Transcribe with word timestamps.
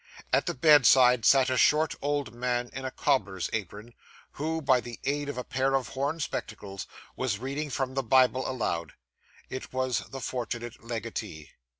At 0.33 0.47
the 0.47 0.55
bedside 0.55 1.25
sat 1.25 1.51
a 1.51 1.57
short 1.57 1.93
old 2.01 2.33
man 2.33 2.71
in 2.73 2.85
a 2.85 2.89
cobbler's 2.89 3.51
apron, 3.53 3.93
who, 4.31 4.59
by 4.59 4.81
the 4.81 4.99
aid 5.03 5.29
of 5.29 5.37
a 5.37 5.43
pair 5.43 5.75
of 5.75 5.89
horn 5.89 6.19
spectacles, 6.19 6.87
was 7.15 7.37
reading 7.37 7.69
from 7.69 7.93
the 7.93 8.01
Bible 8.01 8.49
aloud. 8.49 8.93
It 9.51 9.71
was 9.71 9.99
the 10.09 10.19
fortunate 10.19 10.83
legatee. 10.83 11.51